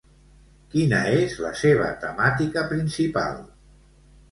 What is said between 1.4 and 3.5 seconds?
la seva temàtica principal?